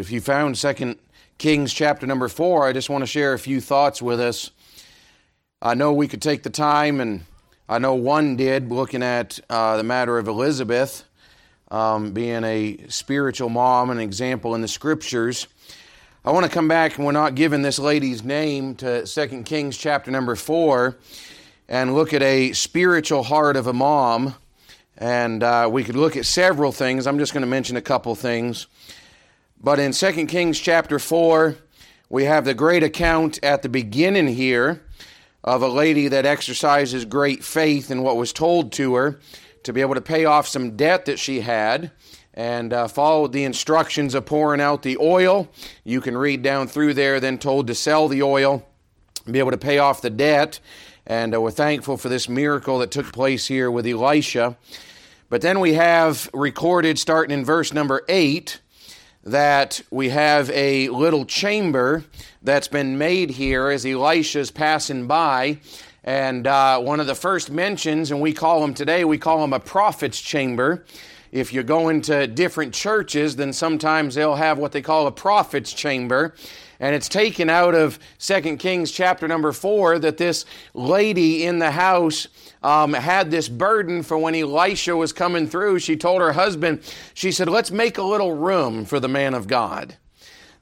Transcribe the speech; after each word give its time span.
If 0.00 0.10
you 0.10 0.22
found 0.22 0.56
Second 0.56 0.98
Kings 1.36 1.74
chapter 1.74 2.06
number 2.06 2.26
4, 2.26 2.66
I 2.66 2.72
just 2.72 2.88
want 2.88 3.02
to 3.02 3.06
share 3.06 3.34
a 3.34 3.38
few 3.38 3.60
thoughts 3.60 4.00
with 4.00 4.18
us. 4.18 4.50
I 5.60 5.74
know 5.74 5.92
we 5.92 6.08
could 6.08 6.22
take 6.22 6.42
the 6.42 6.48
time, 6.48 7.02
and 7.02 7.26
I 7.68 7.78
know 7.80 7.94
one 7.96 8.36
did, 8.36 8.72
looking 8.72 9.02
at 9.02 9.38
uh, 9.50 9.76
the 9.76 9.82
matter 9.82 10.16
of 10.16 10.26
Elizabeth 10.26 11.04
um, 11.70 12.12
being 12.12 12.44
a 12.44 12.78
spiritual 12.88 13.50
mom, 13.50 13.90
an 13.90 14.00
example 14.00 14.54
in 14.54 14.62
the 14.62 14.68
scriptures. 14.68 15.46
I 16.24 16.30
want 16.30 16.46
to 16.46 16.50
come 16.50 16.66
back, 16.66 16.96
and 16.96 17.04
we're 17.04 17.12
not 17.12 17.34
giving 17.34 17.60
this 17.60 17.78
lady's 17.78 18.24
name 18.24 18.76
to 18.76 19.06
Second 19.06 19.44
Kings 19.44 19.76
chapter 19.76 20.10
number 20.10 20.34
4 20.34 20.96
and 21.68 21.94
look 21.94 22.14
at 22.14 22.22
a 22.22 22.54
spiritual 22.54 23.22
heart 23.22 23.54
of 23.54 23.66
a 23.66 23.74
mom. 23.74 24.34
And 24.96 25.42
uh, 25.42 25.68
we 25.70 25.84
could 25.84 25.96
look 25.96 26.16
at 26.16 26.24
several 26.24 26.72
things. 26.72 27.06
I'm 27.06 27.18
just 27.18 27.34
going 27.34 27.42
to 27.42 27.46
mention 27.46 27.76
a 27.76 27.82
couple 27.82 28.14
things. 28.14 28.66
But 29.62 29.78
in 29.78 29.92
2 29.92 30.26
Kings 30.26 30.58
chapter 30.58 30.98
4, 30.98 31.54
we 32.08 32.24
have 32.24 32.46
the 32.46 32.54
great 32.54 32.82
account 32.82 33.38
at 33.42 33.60
the 33.60 33.68
beginning 33.68 34.28
here 34.28 34.82
of 35.44 35.60
a 35.60 35.68
lady 35.68 36.08
that 36.08 36.24
exercises 36.24 37.04
great 37.04 37.44
faith 37.44 37.90
in 37.90 38.02
what 38.02 38.16
was 38.16 38.32
told 38.32 38.72
to 38.72 38.94
her 38.94 39.20
to 39.64 39.72
be 39.74 39.82
able 39.82 39.96
to 39.96 40.00
pay 40.00 40.24
off 40.24 40.48
some 40.48 40.78
debt 40.78 41.04
that 41.04 41.18
she 41.18 41.40
had 41.40 41.90
and 42.32 42.72
uh, 42.72 42.88
followed 42.88 43.32
the 43.32 43.44
instructions 43.44 44.14
of 44.14 44.24
pouring 44.24 44.62
out 44.62 44.82
the 44.82 44.96
oil. 44.96 45.46
You 45.84 46.00
can 46.00 46.16
read 46.16 46.40
down 46.40 46.66
through 46.66 46.94
there, 46.94 47.20
then 47.20 47.36
told 47.36 47.66
to 47.66 47.74
sell 47.74 48.08
the 48.08 48.22
oil, 48.22 48.66
be 49.30 49.40
able 49.40 49.50
to 49.50 49.58
pay 49.58 49.76
off 49.76 50.00
the 50.00 50.08
debt. 50.08 50.58
And 51.06 51.34
uh, 51.34 51.40
we're 51.40 51.50
thankful 51.50 51.98
for 51.98 52.08
this 52.08 52.30
miracle 52.30 52.78
that 52.78 52.90
took 52.90 53.12
place 53.12 53.46
here 53.46 53.70
with 53.70 53.86
Elisha. 53.86 54.56
But 55.28 55.42
then 55.42 55.60
we 55.60 55.74
have 55.74 56.30
recorded, 56.32 56.98
starting 56.98 57.38
in 57.38 57.44
verse 57.44 57.74
number 57.74 58.02
8, 58.08 58.58
that 59.30 59.80
we 59.90 60.08
have 60.08 60.50
a 60.50 60.88
little 60.88 61.24
chamber 61.24 62.04
that's 62.42 62.68
been 62.68 62.98
made 62.98 63.30
here 63.30 63.68
as 63.68 63.86
Elisha's 63.86 64.50
passing 64.50 65.06
by. 65.06 65.58
And 66.02 66.46
uh, 66.46 66.80
one 66.80 66.98
of 66.98 67.06
the 67.06 67.14
first 67.14 67.50
mentions, 67.50 68.10
and 68.10 68.20
we 68.20 68.32
call 68.32 68.60
them 68.60 68.74
today, 68.74 69.04
we 69.04 69.18
call 69.18 69.40
them 69.40 69.52
a 69.52 69.60
prophet's 69.60 70.20
chamber. 70.20 70.84
If 71.30 71.52
you 71.52 71.62
go 71.62 71.90
into 71.90 72.26
different 72.26 72.74
churches, 72.74 73.36
then 73.36 73.52
sometimes 73.52 74.16
they'll 74.16 74.34
have 74.34 74.58
what 74.58 74.72
they 74.72 74.82
call 74.82 75.06
a 75.06 75.12
prophet's 75.12 75.72
chamber. 75.72 76.34
And 76.80 76.94
it's 76.94 77.10
taken 77.10 77.50
out 77.50 77.74
of 77.74 77.98
Second 78.16 78.56
Kings 78.56 78.90
chapter 78.90 79.28
number 79.28 79.52
4 79.52 79.98
that 79.98 80.16
this 80.16 80.46
lady 80.72 81.44
in 81.44 81.58
the 81.58 81.70
house 81.70 82.26
um, 82.62 82.94
had 82.94 83.30
this 83.30 83.50
burden 83.50 84.02
for 84.02 84.16
when 84.16 84.34
Elisha 84.34 84.96
was 84.96 85.12
coming 85.12 85.46
through. 85.46 85.78
She 85.80 85.96
told 85.96 86.22
her 86.22 86.32
husband, 86.32 86.80
she 87.12 87.32
said, 87.32 87.50
Let's 87.50 87.70
make 87.70 87.98
a 87.98 88.02
little 88.02 88.34
room 88.34 88.86
for 88.86 88.98
the 88.98 89.08
man 89.08 89.34
of 89.34 89.46
God. 89.46 89.96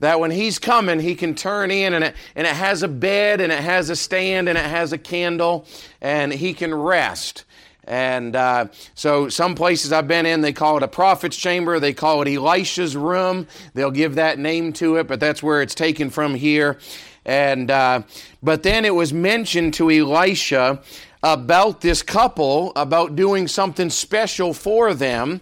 That 0.01 0.21
when 0.21 0.33
he's 0.33 0.59
coming, 0.59 1.01
he 1.01 1.15
can 1.15 1.35
turn 1.35 1.71
in 1.71 1.95
and 1.95 2.05
it, 2.05 2.17
and 2.37 2.47
it 2.47 2.55
has 2.55 2.83
a 2.83 2.89
bed 2.89 3.41
and 3.41 3.53
it 3.53 3.61
has 3.61 3.89
a 3.91 3.97
stand 3.97 4.49
and 4.49 4.59
it 4.59 4.65
has 4.65 4.93
a 4.93 4.99
candle 4.99 5.67
and 6.01 6.33
he 6.33 6.53
can 6.53 6.75
rest. 6.75 7.45
And 7.89 8.37
uh, 8.37 8.67
so, 8.95 9.31
some 9.31 9.55
places 9.55 9.95
I've 9.95 10.07
been 10.07 10.27
in, 10.27 10.43
they 10.43 10.53
call 10.53 10.77
it 10.77 10.83
a 10.83 10.89
prophet's 10.89 11.39
chamber. 11.39 11.81
They 11.81 11.95
call 11.95 12.21
it 12.21 12.29
Elisha's 12.29 12.95
room. 12.95 13.47
They'll 13.73 13.91
give 13.91 14.17
that 14.17 14.39
name 14.39 14.75
to 14.75 14.97
it, 14.97 15.09
but 15.09 15.21
that's 15.21 15.43
where 15.43 15.63
it's 15.63 15.75
taken 15.75 16.11
from 16.11 16.35
here. 16.35 16.79
And 17.25 17.71
uh, 17.71 18.03
but 18.43 18.63
then 18.63 18.85
it 18.85 18.95
was 18.95 19.15
mentioned 19.15 19.73
to 19.75 19.91
Elisha 19.91 20.83
about 21.23 21.81
this 21.81 22.03
couple, 22.03 22.73
about 22.77 23.17
doing 23.17 23.49
something 23.49 23.89
special 23.89 24.53
for 24.53 24.93
them. 24.93 25.41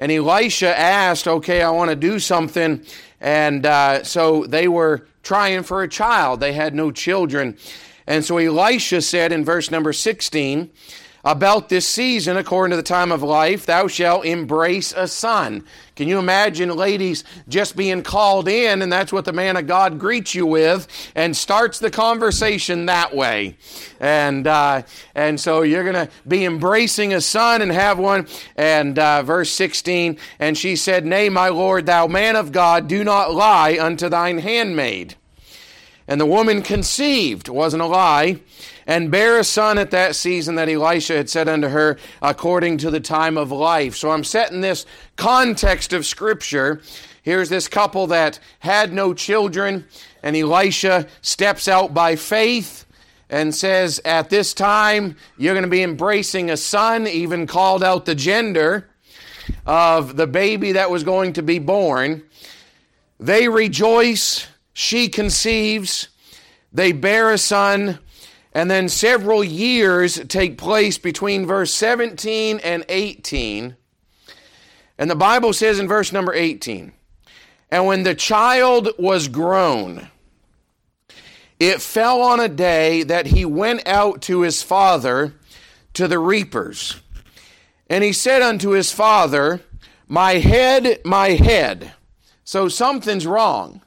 And 0.00 0.10
Elisha 0.10 0.76
asked, 0.76 1.28
Okay, 1.28 1.62
I 1.62 1.70
want 1.70 1.90
to 1.90 1.96
do 1.96 2.18
something. 2.18 2.84
And 3.20 3.64
uh, 3.64 4.02
so 4.02 4.46
they 4.46 4.66
were 4.66 5.06
trying 5.22 5.62
for 5.62 5.84
a 5.84 5.88
child. 5.88 6.40
They 6.40 6.54
had 6.54 6.74
no 6.74 6.90
children. 6.90 7.56
And 8.04 8.24
so 8.24 8.36
Elisha 8.38 9.00
said 9.00 9.30
in 9.30 9.44
verse 9.44 9.70
number 9.70 9.92
16, 9.92 10.70
about 11.24 11.70
this 11.70 11.88
season, 11.88 12.36
according 12.36 12.70
to 12.70 12.76
the 12.76 12.82
time 12.82 13.10
of 13.10 13.22
life, 13.22 13.64
thou 13.64 13.86
shalt 13.86 14.26
embrace 14.26 14.92
a 14.92 15.08
son. 15.08 15.64
Can 15.96 16.06
you 16.06 16.18
imagine 16.18 16.68
ladies 16.76 17.24
just 17.48 17.76
being 17.76 18.02
called 18.02 18.46
in, 18.46 18.82
and 18.82 18.92
that's 18.92 19.12
what 19.12 19.24
the 19.24 19.32
man 19.32 19.56
of 19.56 19.66
God 19.66 19.98
greets 19.98 20.34
you 20.34 20.44
with, 20.44 20.86
and 21.14 21.34
starts 21.34 21.78
the 21.78 21.90
conversation 21.90 22.86
that 22.86 23.14
way? 23.14 23.56
And 24.00 24.46
uh, 24.46 24.82
and 25.14 25.40
so 25.40 25.62
you're 25.62 25.90
going 25.90 26.06
to 26.06 26.12
be 26.28 26.44
embracing 26.44 27.14
a 27.14 27.20
son 27.20 27.62
and 27.62 27.72
have 27.72 27.98
one. 27.98 28.26
And 28.56 28.98
uh, 28.98 29.22
verse 29.22 29.50
16, 29.50 30.18
and 30.38 30.58
she 30.58 30.76
said, 30.76 31.06
Nay, 31.06 31.30
my 31.30 31.48
Lord, 31.48 31.86
thou 31.86 32.06
man 32.06 32.36
of 32.36 32.52
God, 32.52 32.86
do 32.86 33.02
not 33.02 33.32
lie 33.32 33.78
unto 33.80 34.10
thine 34.10 34.38
handmaid. 34.38 35.14
And 36.06 36.20
the 36.20 36.26
woman 36.26 36.60
conceived, 36.60 37.48
wasn't 37.48 37.82
a 37.82 37.86
lie 37.86 38.40
and 38.86 39.10
bare 39.10 39.38
a 39.38 39.44
son 39.44 39.78
at 39.78 39.90
that 39.90 40.16
season 40.16 40.56
that 40.56 40.68
Elisha 40.68 41.16
had 41.16 41.30
said 41.30 41.48
unto 41.48 41.68
her, 41.68 41.98
according 42.20 42.78
to 42.78 42.90
the 42.90 43.00
time 43.00 43.36
of 43.36 43.50
life. 43.50 43.96
So 43.96 44.10
I'm 44.10 44.24
setting 44.24 44.60
this 44.60 44.86
context 45.16 45.92
of 45.92 46.06
Scripture. 46.06 46.80
Here's 47.22 47.48
this 47.48 47.68
couple 47.68 48.06
that 48.08 48.38
had 48.58 48.92
no 48.92 49.14
children, 49.14 49.86
and 50.22 50.36
Elisha 50.36 51.06
steps 51.22 51.68
out 51.68 51.94
by 51.94 52.16
faith 52.16 52.84
and 53.30 53.54
says, 53.54 54.00
At 54.04 54.30
this 54.30 54.52
time, 54.52 55.16
you're 55.38 55.54
going 55.54 55.64
to 55.64 55.70
be 55.70 55.82
embracing 55.82 56.50
a 56.50 56.56
son, 56.56 57.06
even 57.06 57.46
called 57.46 57.82
out 57.82 58.04
the 58.04 58.14
gender 58.14 58.88
of 59.66 60.16
the 60.16 60.26
baby 60.26 60.72
that 60.72 60.90
was 60.90 61.04
going 61.04 61.32
to 61.34 61.42
be 61.42 61.58
born. 61.58 62.22
They 63.18 63.48
rejoice, 63.48 64.46
she 64.72 65.08
conceives, 65.08 66.08
they 66.72 66.92
bear 66.92 67.30
a 67.30 67.38
son, 67.38 67.98
and 68.54 68.70
then 68.70 68.88
several 68.88 69.42
years 69.42 70.20
take 70.28 70.56
place 70.56 70.96
between 70.96 71.44
verse 71.44 71.74
17 71.74 72.60
and 72.60 72.84
18. 72.88 73.76
And 74.96 75.10
the 75.10 75.16
Bible 75.16 75.52
says 75.52 75.80
in 75.80 75.88
verse 75.88 76.12
number 76.12 76.32
18, 76.32 76.92
And 77.70 77.86
when 77.86 78.04
the 78.04 78.14
child 78.14 78.90
was 78.96 79.26
grown, 79.26 80.08
it 81.58 81.82
fell 81.82 82.20
on 82.20 82.38
a 82.38 82.48
day 82.48 83.02
that 83.02 83.26
he 83.26 83.44
went 83.44 83.86
out 83.88 84.22
to 84.22 84.42
his 84.42 84.62
father 84.62 85.34
to 85.94 86.06
the 86.06 86.18
reapers. 86.20 87.00
And 87.88 88.04
he 88.04 88.12
said 88.12 88.40
unto 88.40 88.70
his 88.70 88.92
father, 88.92 89.62
My 90.06 90.34
head, 90.34 91.00
my 91.04 91.30
head. 91.30 91.92
So 92.44 92.68
something's 92.68 93.26
wrong. 93.26 93.80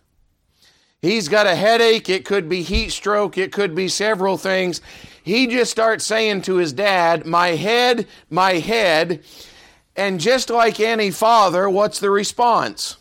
He's 1.01 1.27
got 1.27 1.45
a 1.45 1.55
headache. 1.55 2.09
It 2.09 2.25
could 2.25 2.49
be 2.49 2.63
heat 2.63 2.91
stroke. 2.91 3.37
It 3.37 3.51
could 3.51 3.75
be 3.75 3.87
several 3.87 4.37
things. 4.37 4.81
He 5.23 5.45
just 5.45 5.69
starts 5.69 6.05
saying 6.05 6.43
to 6.43 6.55
his 6.55 6.73
dad, 6.73 7.25
My 7.25 7.49
head, 7.49 8.07
my 8.29 8.53
head. 8.53 9.23
And 9.95 10.19
just 10.19 10.49
like 10.49 10.79
any 10.79 11.11
father, 11.11 11.69
what's 11.69 11.99
the 11.99 12.09
response? 12.09 12.97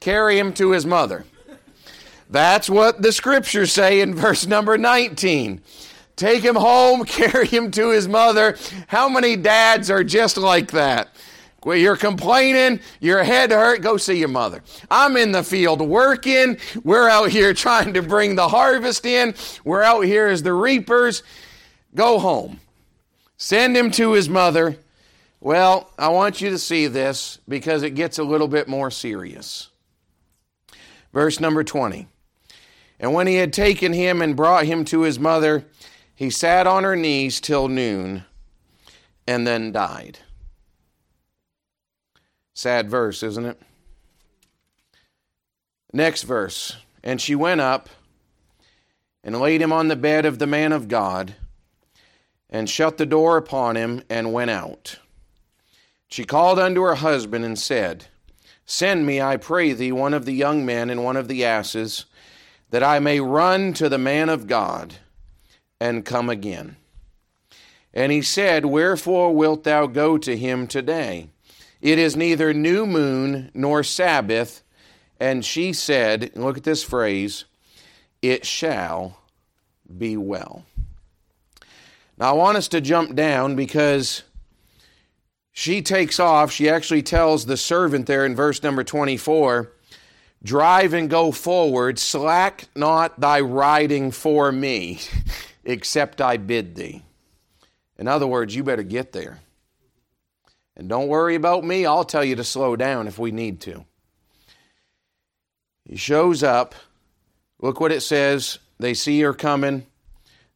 Carry 0.00 0.38
him 0.38 0.52
to 0.54 0.72
his 0.72 0.84
mother. 0.84 1.24
That's 2.28 2.68
what 2.68 3.02
the 3.02 3.12
scriptures 3.12 3.72
say 3.72 4.00
in 4.00 4.14
verse 4.14 4.46
number 4.46 4.76
19. 4.76 5.60
Take 6.16 6.42
him 6.42 6.56
home, 6.56 7.04
carry 7.06 7.46
him 7.46 7.70
to 7.72 7.90
his 7.90 8.08
mother. 8.08 8.56
How 8.88 9.08
many 9.08 9.36
dads 9.36 9.90
are 9.90 10.04
just 10.04 10.36
like 10.36 10.70
that? 10.72 11.14
Well, 11.64 11.76
you're 11.76 11.96
complaining, 11.96 12.80
your 13.00 13.22
head 13.22 13.52
hurt, 13.52 13.82
go 13.82 13.96
see 13.96 14.18
your 14.18 14.28
mother. 14.28 14.62
I'm 14.90 15.16
in 15.16 15.30
the 15.30 15.44
field 15.44 15.80
working. 15.80 16.58
We're 16.82 17.08
out 17.08 17.30
here 17.30 17.54
trying 17.54 17.94
to 17.94 18.02
bring 18.02 18.34
the 18.34 18.48
harvest 18.48 19.06
in. 19.06 19.34
We're 19.64 19.82
out 19.82 20.04
here 20.04 20.26
as 20.26 20.42
the 20.42 20.52
reapers. 20.52 21.22
Go 21.94 22.18
home. 22.18 22.60
Send 23.36 23.76
him 23.76 23.90
to 23.92 24.12
his 24.12 24.28
mother. 24.28 24.76
Well, 25.40 25.90
I 25.98 26.08
want 26.08 26.40
you 26.40 26.50
to 26.50 26.58
see 26.58 26.86
this 26.86 27.38
because 27.48 27.82
it 27.82 27.90
gets 27.90 28.18
a 28.18 28.24
little 28.24 28.48
bit 28.48 28.68
more 28.68 28.90
serious. 28.90 29.68
Verse 31.12 31.40
number 31.40 31.62
20. 31.62 32.08
And 32.98 33.12
when 33.12 33.26
he 33.26 33.34
had 33.34 33.52
taken 33.52 33.92
him 33.92 34.22
and 34.22 34.36
brought 34.36 34.64
him 34.64 34.84
to 34.86 35.02
his 35.02 35.18
mother, 35.18 35.64
he 36.14 36.30
sat 36.30 36.66
on 36.66 36.84
her 36.84 36.96
knees 36.96 37.40
till 37.40 37.68
noon 37.68 38.24
and 39.26 39.46
then 39.46 39.72
died. 39.72 40.20
Sad 42.54 42.90
verse, 42.90 43.22
isn't 43.22 43.46
it? 43.46 43.60
Next 45.92 46.22
verse. 46.22 46.76
And 47.02 47.20
she 47.20 47.34
went 47.34 47.60
up 47.60 47.88
and 49.24 49.40
laid 49.40 49.60
him 49.60 49.72
on 49.72 49.88
the 49.88 49.96
bed 49.96 50.24
of 50.24 50.38
the 50.38 50.46
man 50.46 50.72
of 50.72 50.88
God 50.88 51.34
and 52.50 52.68
shut 52.68 52.98
the 52.98 53.06
door 53.06 53.36
upon 53.36 53.76
him 53.76 54.02
and 54.10 54.32
went 54.32 54.50
out. 54.50 54.98
She 56.08 56.24
called 56.24 56.58
unto 56.58 56.82
her 56.82 56.96
husband 56.96 57.44
and 57.44 57.58
said, 57.58 58.06
Send 58.66 59.06
me, 59.06 59.20
I 59.20 59.38
pray 59.38 59.72
thee, 59.72 59.92
one 59.92 60.14
of 60.14 60.26
the 60.26 60.34
young 60.34 60.64
men 60.64 60.90
and 60.90 61.02
one 61.02 61.16
of 61.16 61.28
the 61.28 61.44
asses, 61.44 62.04
that 62.70 62.82
I 62.82 62.98
may 62.98 63.20
run 63.20 63.72
to 63.74 63.88
the 63.88 63.98
man 63.98 64.28
of 64.28 64.46
God 64.46 64.94
and 65.80 66.04
come 66.04 66.28
again. 66.28 66.76
And 67.94 68.12
he 68.12 68.22
said, 68.22 68.66
Wherefore 68.66 69.34
wilt 69.34 69.64
thou 69.64 69.86
go 69.86 70.16
to 70.18 70.36
him 70.36 70.66
today? 70.66 71.28
It 71.82 71.98
is 71.98 72.16
neither 72.16 72.54
new 72.54 72.86
moon 72.86 73.50
nor 73.54 73.82
Sabbath, 73.82 74.62
And 75.18 75.44
she 75.44 75.72
said, 75.72 76.32
look 76.34 76.56
at 76.56 76.64
this 76.64 76.82
phrase, 76.82 77.44
it 78.22 78.46
shall 78.46 79.18
be 79.96 80.16
well. 80.16 80.64
Now, 82.18 82.30
I 82.30 82.32
want 82.32 82.56
us 82.56 82.68
to 82.68 82.80
jump 82.80 83.14
down 83.14 83.56
because 83.56 84.22
she 85.52 85.82
takes 85.82 86.18
off. 86.18 86.50
She 86.50 86.68
actually 86.68 87.02
tells 87.02 87.46
the 87.46 87.56
servant 87.56 88.06
there 88.06 88.24
in 88.24 88.34
verse 88.34 88.62
number 88.62 88.84
24 88.84 89.72
Drive 90.44 90.92
and 90.92 91.08
go 91.08 91.30
forward, 91.30 92.00
slack 92.00 92.64
not 92.74 93.20
thy 93.20 93.40
riding 93.40 94.10
for 94.10 94.50
me, 94.50 94.98
except 95.64 96.20
I 96.20 96.36
bid 96.36 96.74
thee. 96.74 97.04
In 97.96 98.08
other 98.08 98.26
words, 98.26 98.54
you 98.56 98.64
better 98.64 98.82
get 98.82 99.12
there. 99.12 99.38
And 100.82 100.88
don't 100.88 101.06
worry 101.06 101.36
about 101.36 101.62
me, 101.62 101.86
I'll 101.86 102.02
tell 102.02 102.24
you 102.24 102.34
to 102.34 102.42
slow 102.42 102.74
down 102.74 103.06
if 103.06 103.16
we 103.16 103.30
need 103.30 103.60
to. 103.60 103.84
He 105.84 105.94
shows 105.94 106.42
up. 106.42 106.74
Look 107.60 107.78
what 107.78 107.92
it 107.92 108.00
says. 108.00 108.58
They 108.80 108.92
see 108.94 109.20
her 109.20 109.32
coming. 109.32 109.86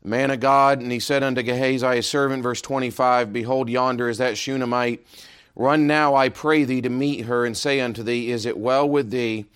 The 0.03 0.09
man 0.09 0.33
of 0.33 0.41
God, 0.41 0.81
and 0.81 0.91
he 0.91 0.99
said 0.99 1.23
unto 1.23 1.45
Gehazi, 1.45 1.95
his 1.95 2.09
servant, 2.09 2.43
verse 2.43 2.61
25, 2.61 3.33
Behold, 3.33 3.69
yonder 3.69 4.09
is 4.09 4.19
that 4.19 4.37
Shunammite. 4.37 5.07
Run 5.55 5.87
now, 5.87 6.17
I 6.17 6.29
pray 6.29 6.65
thee, 6.65 6.81
to 6.81 6.91
meet 6.91 7.27
her, 7.27 7.47
and 7.47 7.57
say 7.57 7.81
unto 7.81 8.03
thee, 8.03 8.33
Is 8.33 8.47
it 8.47 8.59
well 8.59 8.89
with 8.89 9.13
thee? 9.13 9.47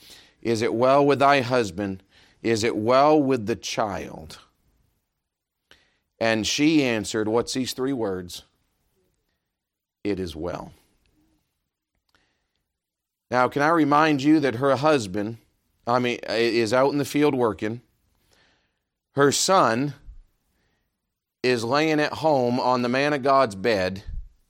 Is 0.40 0.62
it 0.62 0.72
well 0.72 1.05
with 1.05 1.19
thy 1.19 1.40
husband? 1.40 2.05
Is 2.44 2.62
it 2.62 2.76
well 2.76 3.20
with 3.20 3.46
the 3.46 3.56
child? 3.56 4.38
And 6.20 6.46
she 6.46 6.84
answered, 6.84 7.26
What's 7.26 7.55
these 7.55 7.72
three 7.72 7.93
words? 7.93 8.44
It 10.05 10.19
is 10.19 10.35
well. 10.35 10.73
Now, 13.31 13.49
can 13.49 13.62
I 13.62 13.69
remind 13.69 14.23
you 14.23 14.41
that 14.41 14.56
her 14.56 14.75
husband, 14.76 15.38
I 15.87 15.99
mean, 15.99 16.19
is 16.29 16.73
out 16.73 16.93
in 16.93 16.99
the 16.99 17.05
field 17.05 17.35
working. 17.35 17.81
Her 19.12 19.31
son 19.31 19.94
is 21.43 21.64
laying 21.64 22.00
at 22.00 22.14
home 22.14 22.58
on 22.58 22.82
the 22.82 22.88
man 22.88 23.12
of 23.12 23.23
God's 23.23 23.55
bed 23.55 24.02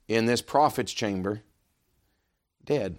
in 0.07 0.25
this 0.25 0.41
prophet's 0.41 0.91
chamber, 0.91 1.41
dead. 2.65 2.97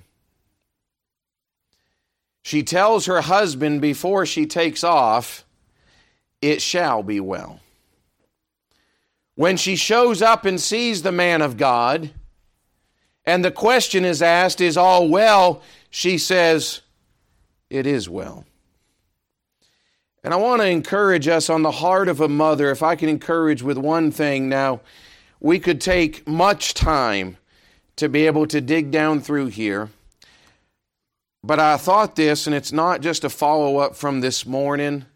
She 2.43 2.63
tells 2.63 3.07
her 3.07 3.21
husband 3.21 3.81
before 3.81 4.27
she 4.27 4.47
takes 4.47 4.83
off, 4.83 5.45
It 6.41 6.63
shall 6.63 7.03
be 7.03 7.21
well. 7.21 7.61
When 9.35 9.57
she 9.57 9.77
shows 9.77 10.23
up 10.23 10.45
and 10.45 10.61
sees 10.61 11.03
the 11.03 11.13
man 11.13 11.43
of 11.43 11.57
God, 11.57 12.11
and 13.25 13.45
the 13.45 13.51
question 13.51 14.05
is 14.05 14.23
asked, 14.23 14.61
Is 14.61 14.77
all 14.77 15.09
well? 15.09 15.63
She 15.91 16.19
says, 16.19 16.81
It 17.71 17.87
is 17.87 18.09
well. 18.09 18.45
And 20.25 20.33
I 20.33 20.37
want 20.37 20.63
to 20.63 20.69
encourage 20.69 21.27
us 21.27 21.51
on 21.51 21.63
the 21.63 21.71
heart 21.71 22.09
of 22.09 22.21
a 22.21 22.29
mother, 22.29 22.71
if 22.71 22.83
I 22.83 22.95
can 22.95 23.09
encourage 23.09 23.63
with 23.63 23.77
one 23.77 24.11
thing. 24.11 24.49
Now, 24.49 24.81
we 25.41 25.59
could 25.59 25.81
take 25.81 26.27
much 26.29 26.75
time 26.75 27.37
to 27.97 28.09
be 28.09 28.27
able 28.27 28.47
to 28.47 28.61
dig 28.61 28.91
down 28.91 29.21
through 29.21 29.49
here. 29.49 29.91
But 31.43 31.59
I 31.59 31.77
thought 31.77 32.15
this, 32.15 32.47
and 32.47 32.55
it's 32.55 32.73
not 32.73 33.01
just 33.01 33.25
a 33.25 33.29
follow 33.29 33.79
up 33.79 33.97
from 33.97 34.21
this 34.21 34.47
morning. 34.47 35.07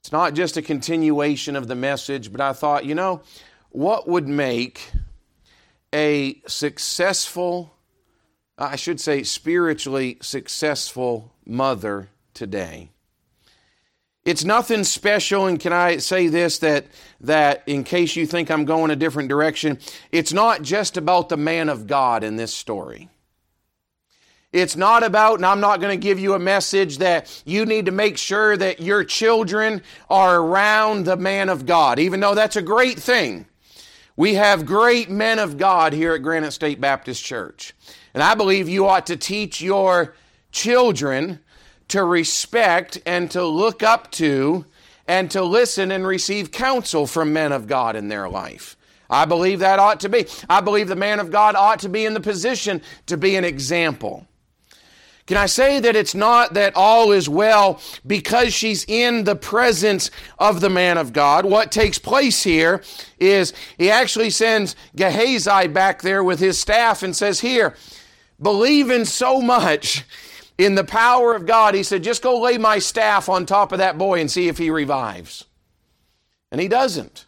It's 0.00 0.12
not 0.12 0.32
just 0.32 0.56
a 0.56 0.62
continuation 0.62 1.56
of 1.56 1.68
the 1.68 1.74
message, 1.74 2.32
but 2.32 2.40
I 2.40 2.54
thought, 2.54 2.86
you 2.86 2.94
know, 2.94 3.20
what 3.68 4.08
would 4.08 4.26
make 4.26 4.90
a 5.94 6.42
successful, 6.46 7.74
I 8.58 8.76
should 8.76 9.00
say, 9.00 9.22
spiritually 9.22 10.18
successful 10.20 11.32
mother 11.46 12.10
today? 12.34 12.90
It's 14.24 14.44
nothing 14.44 14.84
special, 14.84 15.46
and 15.46 15.60
can 15.60 15.72
I 15.72 15.98
say 15.98 16.28
this 16.28 16.58
that 16.58 16.86
that 17.20 17.62
in 17.66 17.84
case 17.84 18.16
you 18.16 18.26
think 18.26 18.50
I'm 18.50 18.64
going 18.64 18.90
a 18.90 18.96
different 18.96 19.28
direction, 19.28 19.78
it's 20.12 20.32
not 20.32 20.62
just 20.62 20.96
about 20.96 21.28
the 21.28 21.36
man 21.36 21.68
of 21.68 21.86
God 21.86 22.24
in 22.24 22.36
this 22.36 22.54
story. 22.54 23.10
It's 24.50 24.76
not 24.76 25.02
about, 25.02 25.36
and 25.36 25.46
I'm 25.46 25.60
not 25.60 25.80
going 25.80 25.98
to 25.98 26.02
give 26.02 26.20
you 26.20 26.34
a 26.34 26.38
message 26.38 26.98
that 26.98 27.42
you 27.44 27.66
need 27.66 27.86
to 27.86 27.92
make 27.92 28.16
sure 28.16 28.56
that 28.56 28.80
your 28.80 29.02
children 29.02 29.82
are 30.08 30.36
around 30.36 31.06
the 31.06 31.16
man 31.16 31.48
of 31.48 31.66
God, 31.66 31.98
even 31.98 32.20
though 32.20 32.36
that's 32.36 32.56
a 32.56 32.62
great 32.62 32.98
thing. 32.98 33.46
We 34.16 34.34
have 34.34 34.64
great 34.64 35.10
men 35.10 35.40
of 35.40 35.58
God 35.58 35.92
here 35.92 36.14
at 36.14 36.22
Granite 36.22 36.52
State 36.52 36.80
Baptist 36.80 37.24
Church. 37.24 37.74
And 38.12 38.22
I 38.22 38.36
believe 38.36 38.68
you 38.68 38.86
ought 38.86 39.06
to 39.06 39.16
teach 39.16 39.60
your 39.60 40.14
children 40.52 41.40
to 41.88 42.04
respect 42.04 43.00
and 43.04 43.28
to 43.32 43.44
look 43.44 43.82
up 43.82 44.12
to 44.12 44.66
and 45.08 45.30
to 45.32 45.42
listen 45.42 45.90
and 45.90 46.06
receive 46.06 46.52
counsel 46.52 47.08
from 47.08 47.32
men 47.32 47.50
of 47.50 47.66
God 47.66 47.96
in 47.96 48.08
their 48.08 48.28
life. 48.28 48.76
I 49.10 49.24
believe 49.24 49.58
that 49.58 49.80
ought 49.80 50.00
to 50.00 50.08
be. 50.08 50.26
I 50.48 50.60
believe 50.60 50.88
the 50.88 50.96
man 50.96 51.18
of 51.18 51.30
God 51.30 51.56
ought 51.56 51.80
to 51.80 51.88
be 51.88 52.06
in 52.06 52.14
the 52.14 52.20
position 52.20 52.82
to 53.06 53.16
be 53.16 53.34
an 53.36 53.44
example. 53.44 54.26
Can 55.26 55.38
I 55.38 55.46
say 55.46 55.80
that 55.80 55.96
it's 55.96 56.14
not 56.14 56.52
that 56.52 56.76
all 56.76 57.10
is 57.10 57.30
well 57.30 57.80
because 58.06 58.52
she's 58.52 58.84
in 58.86 59.24
the 59.24 59.36
presence 59.36 60.10
of 60.38 60.60
the 60.60 60.68
man 60.68 60.98
of 60.98 61.14
God? 61.14 61.46
What 61.46 61.72
takes 61.72 61.98
place 61.98 62.42
here 62.42 62.82
is 63.18 63.54
he 63.78 63.90
actually 63.90 64.28
sends 64.28 64.76
Gehazi 64.94 65.68
back 65.68 66.02
there 66.02 66.22
with 66.22 66.40
his 66.40 66.58
staff 66.58 67.02
and 67.02 67.16
says, 67.16 67.40
Here, 67.40 67.74
believing 68.40 69.06
so 69.06 69.40
much 69.40 70.04
in 70.58 70.74
the 70.74 70.84
power 70.84 71.34
of 71.34 71.46
God, 71.46 71.74
he 71.74 71.82
said, 71.82 72.04
Just 72.04 72.22
go 72.22 72.38
lay 72.38 72.58
my 72.58 72.78
staff 72.78 73.30
on 73.30 73.46
top 73.46 73.72
of 73.72 73.78
that 73.78 73.96
boy 73.96 74.20
and 74.20 74.30
see 74.30 74.48
if 74.48 74.58
he 74.58 74.68
revives. 74.68 75.46
And 76.52 76.60
he 76.60 76.68
doesn't. 76.68 77.24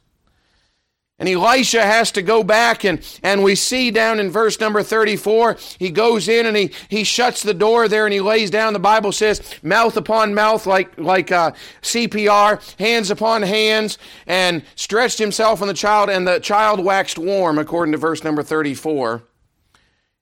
And 1.18 1.30
Elisha 1.30 1.80
has 1.80 2.12
to 2.12 2.20
go 2.20 2.44
back, 2.44 2.84
and, 2.84 3.02
and 3.22 3.42
we 3.42 3.54
see 3.54 3.90
down 3.90 4.20
in 4.20 4.30
verse 4.30 4.60
number 4.60 4.82
34, 4.82 5.56
he 5.78 5.88
goes 5.88 6.28
in 6.28 6.44
and 6.44 6.54
he, 6.54 6.70
he 6.90 7.04
shuts 7.04 7.42
the 7.42 7.54
door 7.54 7.88
there 7.88 8.04
and 8.04 8.12
he 8.12 8.20
lays 8.20 8.50
down. 8.50 8.74
The 8.74 8.78
Bible 8.78 9.12
says, 9.12 9.40
mouth 9.62 9.96
upon 9.96 10.34
mouth, 10.34 10.66
like, 10.66 10.98
like 10.98 11.32
uh, 11.32 11.52
CPR, 11.80 12.78
hands 12.78 13.10
upon 13.10 13.40
hands, 13.40 13.96
and 14.26 14.62
stretched 14.74 15.18
himself 15.18 15.62
on 15.62 15.68
the 15.68 15.74
child, 15.74 16.10
and 16.10 16.28
the 16.28 16.38
child 16.38 16.84
waxed 16.84 17.18
warm, 17.18 17.58
according 17.58 17.92
to 17.92 17.98
verse 17.98 18.22
number 18.22 18.42
34. 18.42 19.22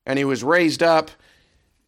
And 0.06 0.16
he 0.16 0.24
was 0.24 0.44
raised 0.44 0.82
up. 0.82 1.10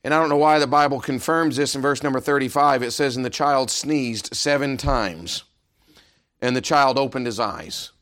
And 0.02 0.14
I 0.14 0.20
don't 0.20 0.28
know 0.28 0.36
why 0.36 0.58
the 0.58 0.66
Bible 0.66 1.00
confirms 1.00 1.56
this 1.56 1.76
in 1.76 1.82
verse 1.82 2.02
number 2.02 2.18
35. 2.18 2.82
It 2.82 2.90
says, 2.90 3.16
And 3.16 3.24
the 3.24 3.30
child 3.30 3.70
sneezed 3.70 4.34
seven 4.34 4.76
times, 4.76 5.44
and 6.40 6.56
the 6.56 6.60
child 6.60 6.98
opened 6.98 7.26
his 7.26 7.38
eyes. 7.38 7.92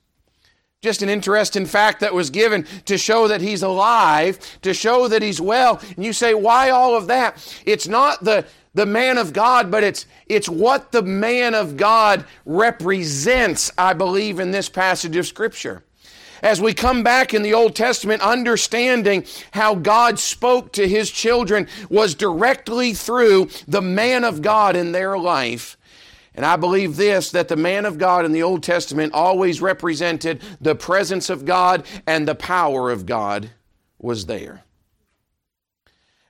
Just 0.84 1.00
an 1.00 1.08
interesting 1.08 1.64
fact 1.64 2.00
that 2.00 2.12
was 2.12 2.28
given 2.28 2.66
to 2.84 2.98
show 2.98 3.26
that 3.28 3.40
he's 3.40 3.62
alive, 3.62 4.38
to 4.60 4.74
show 4.74 5.08
that 5.08 5.22
he's 5.22 5.40
well. 5.40 5.80
And 5.96 6.04
you 6.04 6.12
say, 6.12 6.34
why 6.34 6.68
all 6.68 6.94
of 6.94 7.06
that? 7.06 7.42
It's 7.64 7.88
not 7.88 8.22
the, 8.22 8.44
the 8.74 8.84
man 8.84 9.16
of 9.16 9.32
God, 9.32 9.70
but 9.70 9.82
it's, 9.82 10.04
it's 10.26 10.46
what 10.46 10.92
the 10.92 11.00
man 11.00 11.54
of 11.54 11.78
God 11.78 12.26
represents, 12.44 13.72
I 13.78 13.94
believe, 13.94 14.38
in 14.38 14.50
this 14.50 14.68
passage 14.68 15.16
of 15.16 15.26
Scripture. 15.26 15.82
As 16.42 16.60
we 16.60 16.74
come 16.74 17.02
back 17.02 17.32
in 17.32 17.40
the 17.40 17.54
Old 17.54 17.74
Testament, 17.74 18.20
understanding 18.20 19.24
how 19.52 19.76
God 19.76 20.18
spoke 20.18 20.72
to 20.72 20.86
his 20.86 21.10
children 21.10 21.66
was 21.88 22.14
directly 22.14 22.92
through 22.92 23.48
the 23.66 23.80
man 23.80 24.22
of 24.22 24.42
God 24.42 24.76
in 24.76 24.92
their 24.92 25.16
life. 25.16 25.78
And 26.34 26.44
I 26.44 26.56
believe 26.56 26.96
this 26.96 27.30
that 27.30 27.48
the 27.48 27.56
man 27.56 27.84
of 27.84 27.98
God 27.98 28.24
in 28.24 28.32
the 28.32 28.42
Old 28.42 28.62
Testament 28.62 29.12
always 29.12 29.60
represented 29.60 30.42
the 30.60 30.74
presence 30.74 31.30
of 31.30 31.44
God 31.44 31.86
and 32.06 32.26
the 32.26 32.34
power 32.34 32.90
of 32.90 33.06
God 33.06 33.50
was 33.98 34.26
there. 34.26 34.64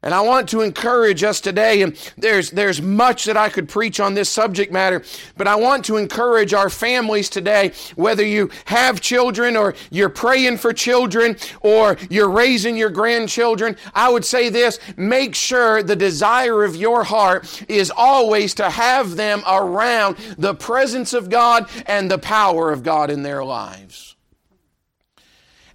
And 0.05 0.13
I 0.13 0.21
want 0.21 0.51
to 0.51 0.61
encourage 0.61 1.25
us 1.25 1.41
today, 1.41 1.81
and 1.81 1.97
there's, 2.19 2.51
there's 2.51 2.83
much 2.83 3.25
that 3.25 3.39
I 3.39 3.49
could 3.49 3.71
preach 3.71 4.01
on 4.01 4.13
this 4.13 4.29
subject 4.29 4.71
matter, 4.71 5.03
but 5.39 5.49
I 5.49 5.57
want 5.57 5.87
to 5.87 5.97
encourage 5.97 6.53
our 6.53 6.69
families 6.69 7.31
today, 7.31 7.73
whether 7.97 8.23
you 8.23 8.51
have 8.67 9.01
children 9.01 9.57
or 9.57 9.75
you're 9.91 10.11
praying 10.11 10.59
for 10.59 10.75
children 10.75 11.39
or 11.63 11.97
you're 12.11 12.29
raising 12.29 12.77
your 12.77 12.91
grandchildren, 12.91 13.79
I 13.95 14.11
would 14.11 14.27
say 14.27 14.51
this 14.51 14.79
make 14.99 15.35
sure 15.35 15.83
the 15.83 15.97
desire 15.97 16.65
of 16.65 16.77
your 16.77 17.05
heart 17.05 17.65
is 17.67 17.91
always 17.91 18.55
to 18.57 18.69
have 18.69 19.17
them 19.17 19.43
around 19.49 20.19
the 20.37 20.55
presence 20.55 21.15
of 21.15 21.31
God 21.31 21.67
and 21.87 22.11
the 22.11 22.19
power 22.19 22.71
of 22.71 22.83
God 22.83 23.11
in 23.11 23.23
their 23.23 23.43
lives 23.43 24.14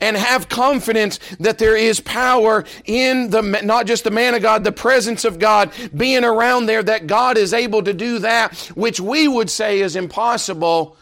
and 0.02 0.16
have 0.16 0.50
confidence 0.50 1.20
that 1.40 1.58
there 1.58 1.76
is 1.76 2.00
power 2.00 2.66
in 2.86 3.30
the, 3.30 3.42
not 3.42 3.86
just 3.86 4.04
the 4.04 4.12
man 4.12 4.36
of 4.36 4.42
God, 4.42 4.64
the 4.64 4.72
presence 4.72 5.26
of 5.26 5.40
God 5.40 5.72
being 5.96 6.24
around 6.24 6.66
there, 6.66 6.84
that 6.84 7.08
God 7.08 7.38
is 7.38 7.54
able 7.54 7.84
to 7.84 7.94
do 7.94 8.20
that 8.20 8.56
which 8.76 9.00
we 9.00 9.28
would 9.28 9.50
say 9.50 9.82
is 9.82 9.96
impossible, 9.96 10.98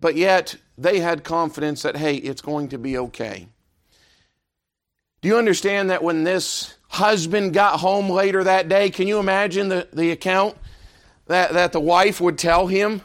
but 0.00 0.16
yet 0.16 0.56
they 0.78 1.00
had 1.00 1.24
confidence 1.24 1.82
that, 1.82 1.96
hey, 1.96 2.16
it's 2.16 2.42
going 2.42 2.68
to 2.68 2.78
be 2.78 2.98
okay. 2.98 3.48
Do 5.20 5.28
you 5.28 5.36
understand 5.36 5.90
that 5.90 6.02
when 6.02 6.24
this 6.24 6.74
husband 6.88 7.54
got 7.54 7.80
home 7.80 8.10
later 8.10 8.42
that 8.44 8.68
day, 8.68 8.90
can 8.90 9.06
you 9.06 9.18
imagine 9.18 9.68
the, 9.68 9.88
the 9.92 10.10
account 10.10 10.56
that, 11.26 11.52
that 11.52 11.72
the 11.72 11.80
wife 11.80 12.20
would 12.20 12.38
tell 12.38 12.66
him? 12.66 13.02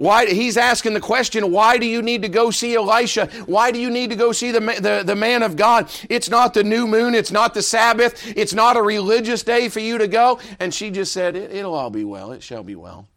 Why, 0.00 0.24
he's 0.24 0.56
asking 0.56 0.94
the 0.94 1.00
question, 1.00 1.50
why 1.50 1.76
do 1.76 1.84
you 1.84 2.00
need 2.00 2.22
to 2.22 2.28
go 2.30 2.50
see 2.50 2.74
Elisha? 2.74 3.26
Why 3.44 3.70
do 3.70 3.78
you 3.78 3.90
need 3.90 4.08
to 4.08 4.16
go 4.16 4.32
see 4.32 4.50
the, 4.50 4.60
the, 4.60 5.02
the 5.04 5.14
man 5.14 5.42
of 5.42 5.56
God? 5.56 5.90
It's 6.08 6.30
not 6.30 6.54
the 6.54 6.64
new 6.64 6.86
moon. 6.86 7.14
It's 7.14 7.30
not 7.30 7.52
the 7.52 7.60
Sabbath. 7.60 8.26
It's 8.34 8.54
not 8.54 8.78
a 8.78 8.82
religious 8.82 9.42
day 9.42 9.68
for 9.68 9.80
you 9.80 9.98
to 9.98 10.08
go. 10.08 10.40
And 10.58 10.72
she 10.72 10.90
just 10.90 11.12
said, 11.12 11.36
it, 11.36 11.52
it'll 11.52 11.74
all 11.74 11.90
be 11.90 12.04
well. 12.04 12.32
It 12.32 12.42
shall 12.42 12.62
be 12.62 12.76
well 12.76 13.09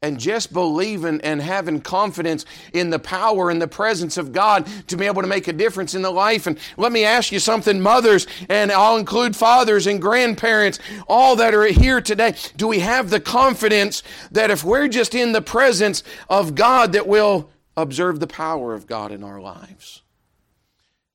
and 0.00 0.20
just 0.20 0.52
believing 0.52 1.20
and 1.22 1.42
having 1.42 1.80
confidence 1.80 2.44
in 2.72 2.90
the 2.90 2.98
power 2.98 3.50
and 3.50 3.60
the 3.60 3.66
presence 3.66 4.16
of 4.16 4.32
God 4.32 4.68
to 4.86 4.96
be 4.96 5.06
able 5.06 5.22
to 5.22 5.28
make 5.28 5.48
a 5.48 5.52
difference 5.52 5.94
in 5.94 6.02
the 6.02 6.10
life. 6.10 6.46
And 6.46 6.58
let 6.76 6.92
me 6.92 7.04
ask 7.04 7.32
you 7.32 7.40
something, 7.40 7.80
mothers, 7.80 8.26
and 8.48 8.70
I'll 8.70 8.96
include 8.96 9.34
fathers 9.34 9.88
and 9.88 10.00
grandparents, 10.00 10.78
all 11.08 11.34
that 11.36 11.52
are 11.52 11.64
here 11.64 12.00
today. 12.00 12.36
Do 12.56 12.68
we 12.68 12.78
have 12.78 13.10
the 13.10 13.20
confidence 13.20 14.04
that 14.30 14.52
if 14.52 14.62
we're 14.62 14.88
just 14.88 15.16
in 15.16 15.32
the 15.32 15.42
presence 15.42 16.04
of 16.28 16.54
God, 16.54 16.92
that 16.92 17.08
we'll 17.08 17.50
observe 17.76 18.20
the 18.20 18.28
power 18.28 18.74
of 18.74 18.86
God 18.86 19.10
in 19.10 19.24
our 19.24 19.40
lives? 19.40 20.02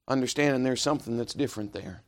Understanding 0.09 0.63
there's 0.63 0.81
something 0.81 1.15
that's 1.15 1.33
different 1.33 1.71
there. 1.71 2.01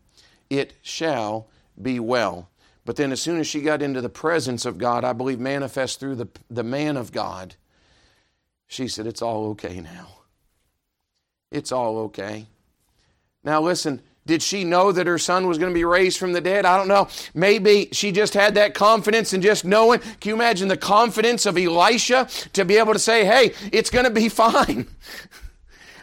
It 0.49 0.73
shall 0.81 1.47
be 1.81 2.01
well. 2.01 2.49
But 2.85 2.97
then, 2.97 3.11
as 3.11 3.19
soon 3.19 3.39
as 3.39 3.47
she 3.47 3.61
got 3.61 3.81
into 3.81 3.99
the 3.99 4.09
presence 4.09 4.63
of 4.63 4.77
God, 4.77 5.03
I 5.03 5.13
believe 5.13 5.39
manifest 5.39 5.99
through 5.99 6.15
the, 6.15 6.27
the 6.51 6.63
man 6.63 6.97
of 6.97 7.11
God, 7.11 7.55
she 8.67 8.87
said, 8.87 9.07
It's 9.07 9.23
all 9.23 9.47
okay 9.47 9.81
now. 9.81 10.07
It's 11.51 11.71
all 11.71 11.97
okay. 11.99 12.45
Now, 13.43 13.61
listen, 13.61 14.01
did 14.27 14.41
she 14.41 14.63
know 14.63 14.91
that 14.91 15.07
her 15.07 15.17
son 15.17 15.47
was 15.47 15.57
going 15.57 15.71
to 15.71 15.75
be 15.75 15.85
raised 15.85 16.19
from 16.19 16.33
the 16.33 16.41
dead? 16.41 16.65
I 16.65 16.77
don't 16.77 16.87
know. 16.87 17.07
Maybe 17.33 17.89
she 17.91 18.11
just 18.11 18.33
had 18.33 18.55
that 18.55 18.73
confidence 18.73 19.33
and 19.33 19.41
just 19.41 19.65
knowing. 19.65 19.99
Can 19.99 20.29
you 20.29 20.33
imagine 20.35 20.67
the 20.67 20.77
confidence 20.77 21.45
of 21.45 21.57
Elisha 21.57 22.27
to 22.53 22.65
be 22.65 22.77
able 22.77 22.93
to 22.93 22.99
say, 22.99 23.25
Hey, 23.25 23.53
it's 23.71 23.89
going 23.89 24.05
to 24.05 24.11
be 24.11 24.29
fine? 24.29 24.87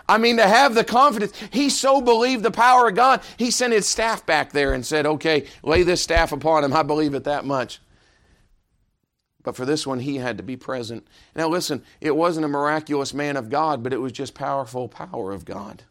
I 0.08 0.18
mean, 0.18 0.36
to 0.36 0.46
have 0.46 0.74
the 0.74 0.84
confidence, 0.84 1.32
he 1.50 1.70
so 1.70 2.00
believed 2.00 2.42
the 2.42 2.50
power 2.50 2.88
of 2.88 2.94
God, 2.94 3.22
he 3.36 3.50
sent 3.50 3.72
his 3.72 3.86
staff 3.86 4.26
back 4.26 4.52
there 4.52 4.72
and 4.72 4.84
said, 4.84 5.06
Okay, 5.06 5.46
lay 5.62 5.82
this 5.82 6.02
staff 6.02 6.32
upon 6.32 6.64
him. 6.64 6.72
I 6.72 6.82
believe 6.82 7.14
it 7.14 7.24
that 7.24 7.44
much. 7.44 7.80
But 9.42 9.56
for 9.56 9.64
this 9.64 9.86
one, 9.86 10.00
he 10.00 10.16
had 10.16 10.36
to 10.36 10.42
be 10.42 10.56
present. 10.56 11.06
Now, 11.34 11.48
listen, 11.48 11.82
it 12.00 12.14
wasn't 12.14 12.44
a 12.44 12.48
miraculous 12.48 13.12
man 13.12 13.36
of 13.36 13.50
God, 13.50 13.82
but 13.82 13.92
it 13.92 14.00
was 14.00 14.12
just 14.12 14.34
powerful 14.34 14.88
power 14.88 15.32
of 15.32 15.44
God 15.44 15.82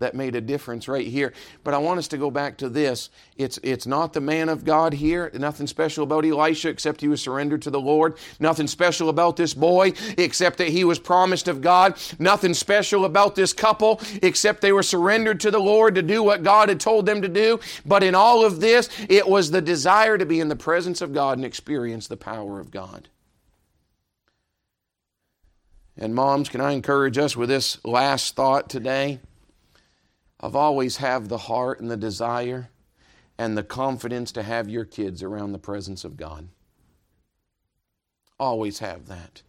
that 0.00 0.14
made 0.14 0.34
a 0.34 0.40
difference 0.40 0.88
right 0.88 1.06
here. 1.06 1.32
But 1.64 1.74
I 1.74 1.78
want 1.78 1.98
us 1.98 2.08
to 2.08 2.18
go 2.18 2.30
back 2.30 2.58
to 2.58 2.68
this. 2.68 3.10
It's, 3.36 3.58
it's 3.62 3.86
not 3.86 4.12
the 4.12 4.20
man 4.20 4.48
of 4.48 4.64
God 4.64 4.92
here. 4.92 5.30
Nothing 5.34 5.66
special 5.66 6.04
about 6.04 6.26
Elisha 6.26 6.68
except 6.68 7.00
he 7.00 7.08
was 7.08 7.22
surrendered 7.22 7.62
to 7.62 7.70
the 7.70 7.80
Lord. 7.80 8.16
Nothing 8.38 8.66
special 8.66 9.08
about 9.08 9.36
this 9.36 9.54
boy 9.54 9.92
except 10.18 10.58
that 10.58 10.68
he 10.68 10.84
was 10.84 10.98
promised 10.98 11.48
of 11.48 11.60
God. 11.62 11.96
Nothing 12.18 12.54
special 12.54 13.04
about 13.04 13.34
this 13.34 13.52
couple 13.52 14.00
except 14.22 14.60
they 14.60 14.72
were 14.72 14.82
surrendered 14.82 15.40
to 15.40 15.50
the 15.50 15.58
Lord 15.58 15.94
to 15.94 16.02
do 16.02 16.22
what 16.22 16.42
God 16.42 16.68
had 16.68 16.80
told 16.80 17.06
them 17.06 17.22
to 17.22 17.28
do. 17.28 17.60
But 17.86 18.02
in 18.02 18.14
all 18.14 18.44
of 18.44 18.60
this, 18.60 18.88
it 19.08 19.28
was 19.28 19.50
the 19.50 19.62
desire 19.62 20.18
to 20.18 20.26
be 20.26 20.40
in 20.40 20.48
the 20.48 20.56
presence 20.56 21.00
of 21.00 21.14
God 21.14 21.38
and 21.38 21.44
experience 21.44 22.08
the 22.08 22.16
power 22.16 22.58
of 22.60 22.70
God. 22.70 23.08
And 25.96 26.14
moms, 26.14 26.48
can 26.48 26.62
I 26.62 26.72
encourage 26.72 27.18
us 27.18 27.36
with 27.36 27.50
this 27.50 27.82
last 27.84 28.34
thought 28.34 28.70
today? 28.70 29.20
I've 30.42 30.56
always 30.56 30.96
have 30.96 31.28
the 31.28 31.38
heart 31.38 31.80
and 31.80 31.90
the 31.90 31.96
desire 31.96 32.70
and 33.36 33.56
the 33.56 33.62
confidence 33.62 34.32
to 34.32 34.42
have 34.42 34.68
your 34.68 34.84
kids 34.84 35.22
around 35.22 35.52
the 35.52 35.58
presence 35.58 36.04
of 36.04 36.16
God. 36.16 36.48
Always 38.38 38.78
have 38.78 39.06
that. 39.06 39.42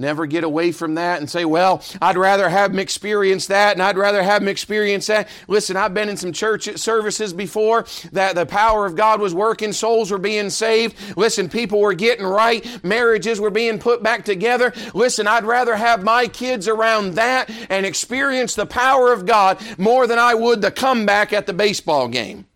Never 0.00 0.24
get 0.24 0.44
away 0.44 0.72
from 0.72 0.94
that 0.94 1.20
and 1.20 1.28
say, 1.28 1.44
well, 1.44 1.82
I'd 2.00 2.16
rather 2.16 2.48
have 2.48 2.70
them 2.70 2.78
experience 2.78 3.48
that 3.48 3.74
and 3.74 3.82
I'd 3.82 3.98
rather 3.98 4.22
have 4.22 4.40
them 4.40 4.48
experience 4.48 5.08
that. 5.08 5.28
Listen, 5.46 5.76
I've 5.76 5.92
been 5.92 6.08
in 6.08 6.16
some 6.16 6.32
church 6.32 6.74
services 6.78 7.34
before 7.34 7.84
that 8.12 8.34
the 8.34 8.46
power 8.46 8.86
of 8.86 8.96
God 8.96 9.20
was 9.20 9.34
working, 9.34 9.74
souls 9.74 10.10
were 10.10 10.16
being 10.16 10.48
saved. 10.48 10.96
Listen, 11.18 11.50
people 11.50 11.80
were 11.80 11.92
getting 11.92 12.24
right, 12.24 12.82
marriages 12.82 13.38
were 13.38 13.50
being 13.50 13.78
put 13.78 14.02
back 14.02 14.24
together. 14.24 14.72
Listen, 14.94 15.26
I'd 15.26 15.44
rather 15.44 15.76
have 15.76 16.02
my 16.02 16.28
kids 16.28 16.66
around 16.66 17.16
that 17.16 17.50
and 17.68 17.84
experience 17.84 18.54
the 18.54 18.64
power 18.64 19.12
of 19.12 19.26
God 19.26 19.58
more 19.76 20.06
than 20.06 20.18
I 20.18 20.32
would 20.32 20.62
the 20.62 20.70
comeback 20.70 21.34
at 21.34 21.46
the 21.46 21.52
baseball 21.52 22.08
game. 22.08 22.46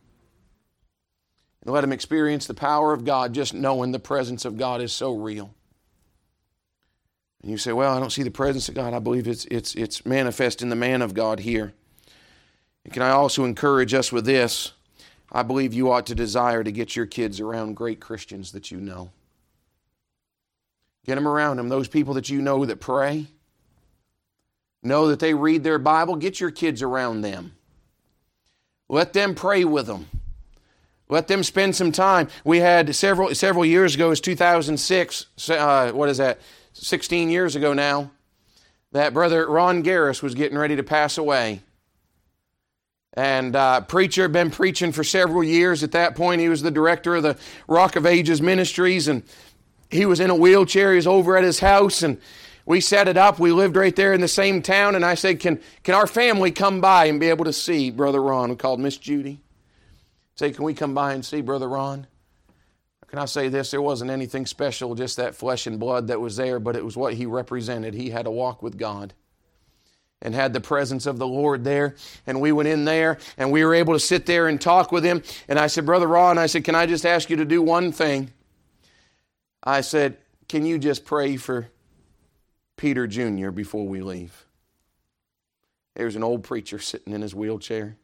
And 1.62 1.74
let 1.74 1.82
them 1.82 1.92
experience 1.92 2.46
the 2.46 2.54
power 2.54 2.94
of 2.94 3.04
God 3.04 3.34
just 3.34 3.52
knowing 3.52 3.92
the 3.92 3.98
presence 3.98 4.46
of 4.46 4.56
God 4.56 4.80
is 4.80 4.94
so 4.94 5.14
real. 5.14 5.54
And 7.44 7.50
you 7.50 7.58
say, 7.58 7.74
well, 7.74 7.94
I 7.94 8.00
don't 8.00 8.08
see 8.08 8.22
the 8.22 8.30
presence 8.30 8.70
of 8.70 8.74
God. 8.74 8.94
I 8.94 9.00
believe 9.00 9.28
it's, 9.28 9.44
it's, 9.50 9.74
it's 9.74 10.06
manifest 10.06 10.62
in 10.62 10.70
the 10.70 10.76
man 10.76 11.02
of 11.02 11.12
God 11.12 11.40
here. 11.40 11.74
And 12.84 12.92
can 12.94 13.02
I 13.02 13.10
also 13.10 13.44
encourage 13.44 13.92
us 13.92 14.10
with 14.10 14.24
this? 14.24 14.72
I 15.30 15.42
believe 15.42 15.74
you 15.74 15.92
ought 15.92 16.06
to 16.06 16.14
desire 16.14 16.64
to 16.64 16.72
get 16.72 16.96
your 16.96 17.04
kids 17.04 17.40
around 17.40 17.76
great 17.76 18.00
Christians 18.00 18.52
that 18.52 18.70
you 18.70 18.80
know. 18.80 19.10
Get 21.04 21.16
them 21.16 21.28
around 21.28 21.58
them, 21.58 21.68
those 21.68 21.86
people 21.86 22.14
that 22.14 22.30
you 22.30 22.40
know 22.40 22.64
that 22.64 22.80
pray, 22.80 23.26
know 24.82 25.08
that 25.08 25.20
they 25.20 25.34
read 25.34 25.64
their 25.64 25.78
Bible. 25.78 26.16
Get 26.16 26.40
your 26.40 26.50
kids 26.50 26.80
around 26.80 27.20
them. 27.20 27.56
Let 28.88 29.12
them 29.12 29.34
pray 29.34 29.66
with 29.66 29.84
them. 29.84 30.06
Let 31.10 31.28
them 31.28 31.42
spend 31.42 31.76
some 31.76 31.92
time. 31.92 32.28
We 32.42 32.60
had 32.60 32.96
several 32.96 33.34
several 33.34 33.66
years 33.66 33.96
ago, 33.96 34.06
it 34.06 34.10
was 34.10 34.20
2006. 34.22 35.26
Uh, 35.50 35.92
what 35.92 36.08
is 36.08 36.16
that? 36.16 36.40
16 36.74 37.30
years 37.30 37.56
ago 37.56 37.72
now, 37.72 38.10
that 38.92 39.14
brother 39.14 39.48
Ron 39.48 39.82
Gearis 39.82 40.22
was 40.22 40.34
getting 40.34 40.58
ready 40.58 40.76
to 40.76 40.82
pass 40.82 41.16
away. 41.16 41.60
And 43.14 43.54
uh, 43.54 43.80
preacher 43.82 44.22
had 44.22 44.32
been 44.32 44.50
preaching 44.50 44.90
for 44.90 45.04
several 45.04 45.44
years. 45.44 45.84
At 45.84 45.92
that 45.92 46.16
point, 46.16 46.40
he 46.40 46.48
was 46.48 46.62
the 46.62 46.70
director 46.70 47.14
of 47.14 47.22
the 47.22 47.38
Rock 47.68 47.94
of 47.94 48.06
Ages 48.06 48.42
Ministries, 48.42 49.06
and 49.06 49.22
he 49.88 50.04
was 50.04 50.18
in 50.18 50.30
a 50.30 50.34
wheelchair. 50.34 50.90
He 50.90 50.96
was 50.96 51.06
over 51.06 51.36
at 51.36 51.44
his 51.44 51.60
house, 51.60 52.02
and 52.02 52.20
we 52.66 52.80
set 52.80 53.06
it 53.06 53.16
up. 53.16 53.38
We 53.38 53.52
lived 53.52 53.76
right 53.76 53.94
there 53.94 54.12
in 54.12 54.20
the 54.20 54.26
same 54.26 54.62
town, 54.62 54.96
and 54.96 55.04
I 55.04 55.14
said, 55.14 55.38
"Can 55.38 55.60
can 55.84 55.94
our 55.94 56.08
family 56.08 56.50
come 56.50 56.80
by 56.80 57.04
and 57.04 57.20
be 57.20 57.28
able 57.28 57.44
to 57.44 57.52
see 57.52 57.90
Brother 57.90 58.20
Ron?" 58.20 58.50
We 58.50 58.56
called 58.56 58.80
Miss 58.80 58.96
Judy. 58.96 59.40
Say, 60.34 60.50
"Can 60.50 60.64
we 60.64 60.74
come 60.74 60.92
by 60.92 61.12
and 61.12 61.24
see 61.24 61.40
Brother 61.40 61.68
Ron?" 61.68 62.08
Can 63.14 63.22
I 63.22 63.26
say 63.26 63.48
this? 63.48 63.70
There 63.70 63.80
wasn't 63.80 64.10
anything 64.10 64.44
special, 64.44 64.96
just 64.96 65.18
that 65.18 65.36
flesh 65.36 65.68
and 65.68 65.78
blood 65.78 66.08
that 66.08 66.20
was 66.20 66.34
there, 66.34 66.58
but 66.58 66.74
it 66.74 66.84
was 66.84 66.96
what 66.96 67.14
he 67.14 67.26
represented. 67.26 67.94
He 67.94 68.10
had 68.10 68.26
a 68.26 68.30
walk 68.32 68.60
with 68.60 68.76
God 68.76 69.14
and 70.20 70.34
had 70.34 70.52
the 70.52 70.60
presence 70.60 71.06
of 71.06 71.18
the 71.18 71.26
Lord 71.28 71.62
there. 71.62 71.94
And 72.26 72.40
we 72.40 72.50
went 72.50 72.68
in 72.68 72.84
there 72.84 73.18
and 73.38 73.52
we 73.52 73.64
were 73.64 73.72
able 73.72 73.92
to 73.92 74.00
sit 74.00 74.26
there 74.26 74.48
and 74.48 74.60
talk 74.60 74.90
with 74.90 75.04
him. 75.04 75.22
And 75.46 75.60
I 75.60 75.68
said, 75.68 75.86
Brother 75.86 76.08
Ron, 76.08 76.38
I 76.38 76.46
said, 76.46 76.64
Can 76.64 76.74
I 76.74 76.86
just 76.86 77.06
ask 77.06 77.30
you 77.30 77.36
to 77.36 77.44
do 77.44 77.62
one 77.62 77.92
thing? 77.92 78.32
I 79.62 79.82
said, 79.82 80.16
Can 80.48 80.66
you 80.66 80.76
just 80.76 81.04
pray 81.04 81.36
for 81.36 81.68
Peter 82.76 83.06
Jr. 83.06 83.50
before 83.50 83.86
we 83.86 84.02
leave? 84.02 84.44
There's 85.94 86.16
an 86.16 86.24
old 86.24 86.42
preacher 86.42 86.80
sitting 86.80 87.12
in 87.12 87.22
his 87.22 87.32
wheelchair. 87.32 87.96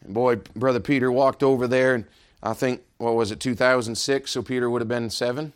And 0.00 0.12
boy, 0.12 0.40
Brother 0.56 0.80
Peter 0.80 1.12
walked 1.12 1.44
over 1.44 1.68
there 1.68 1.94
and 1.94 2.06
I 2.42 2.54
think, 2.54 2.82
what 2.98 3.14
was 3.14 3.30
it, 3.30 3.40
2006? 3.40 4.30
So 4.30 4.42
Peter 4.42 4.70
would 4.70 4.80
have 4.80 4.88
been 4.88 5.10
seven. 5.10 5.52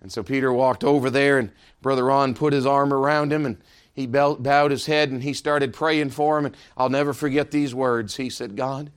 And 0.00 0.12
so 0.12 0.22
Peter 0.22 0.52
walked 0.52 0.84
over 0.84 1.10
there, 1.10 1.38
and 1.38 1.50
Brother 1.82 2.04
Ron 2.04 2.34
put 2.34 2.52
his 2.52 2.66
arm 2.66 2.92
around 2.92 3.32
him, 3.32 3.44
and 3.44 3.58
he 3.92 4.06
bowed 4.06 4.70
his 4.70 4.86
head, 4.86 5.10
and 5.10 5.22
he 5.22 5.32
started 5.32 5.72
praying 5.72 6.10
for 6.10 6.38
him. 6.38 6.46
And 6.46 6.56
I'll 6.76 6.88
never 6.88 7.12
forget 7.12 7.50
these 7.50 7.74
words. 7.74 8.16
He 8.16 8.30
said, 8.30 8.54
God, 8.54 8.92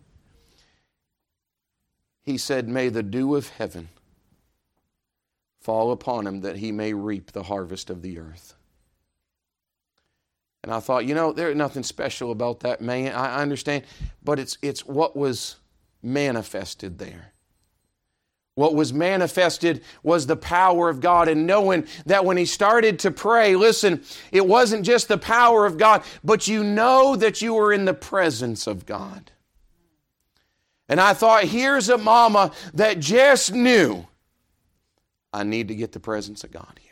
he 2.21 2.38
said, 2.38 2.67
May 2.69 2.89
the 2.89 3.01
dew 3.01 3.35
of 3.35 3.50
heaven 3.50 3.89
fall 5.59 5.91
upon 5.91 6.27
him 6.27 6.41
that 6.41 6.57
he 6.57 6.71
may 6.71 6.93
reap 6.93 7.31
the 7.31 7.43
harvest 7.43 7.89
of 7.89 8.01
the 8.01 8.19
earth. 8.19 8.55
And 10.63 10.71
I 10.71 10.79
thought, 10.79 11.05
you 11.05 11.15
know, 11.15 11.31
there's 11.31 11.55
nothing 11.55 11.83
special 11.83 12.31
about 12.31 12.59
that 12.61 12.81
man. 12.81 13.13
I 13.13 13.41
understand, 13.41 13.83
but 14.23 14.39
it's 14.39 14.57
it's 14.61 14.85
what 14.85 15.15
was 15.15 15.55
manifested 16.03 16.99
there. 16.99 17.31
What 18.55 18.75
was 18.75 18.93
manifested 18.93 19.81
was 20.03 20.27
the 20.27 20.35
power 20.35 20.89
of 20.89 20.99
God, 20.99 21.29
and 21.29 21.47
knowing 21.47 21.87
that 22.05 22.25
when 22.25 22.37
he 22.37 22.45
started 22.45 22.99
to 22.99 23.11
pray, 23.11 23.55
listen, 23.55 24.03
it 24.31 24.45
wasn't 24.45 24.85
just 24.85 25.07
the 25.07 25.17
power 25.17 25.65
of 25.65 25.77
God, 25.77 26.03
but 26.23 26.47
you 26.47 26.63
know 26.63 27.15
that 27.15 27.41
you 27.41 27.53
were 27.53 27.71
in 27.71 27.85
the 27.85 27.93
presence 27.93 28.67
of 28.67 28.85
God. 28.85 29.31
And 30.89 30.99
I 30.99 31.13
thought, 31.13 31.45
here's 31.45 31.87
a 31.87 31.97
mama 31.97 32.51
that 32.73 32.99
just 32.99 33.53
knew 33.53 34.05
I 35.31 35.43
need 35.43 35.69
to 35.69 35.75
get 35.75 35.93
the 35.93 36.01
presence 36.01 36.43
of 36.43 36.51
God 36.51 36.77
here. 36.81 36.90